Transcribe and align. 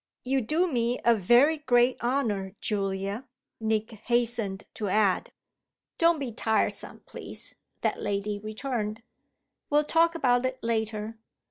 "You 0.23 0.41
do 0.41 0.65
me 0.65 0.99
a 1.05 1.13
very 1.13 1.59
great 1.59 2.01
honour, 2.03 2.55
Julia," 2.59 3.27
Nick 3.59 3.91
hastened 3.91 4.63
to 4.73 4.87
add. 4.87 5.31
"Don't 5.99 6.17
be 6.17 6.31
tiresome, 6.31 7.03
please," 7.05 7.53
that 7.81 8.01
lady 8.01 8.39
returned. 8.39 9.03
"We'll 9.69 9.83
talk 9.83 10.15
about 10.15 10.43
it 10.47 10.57
later. 10.63 11.19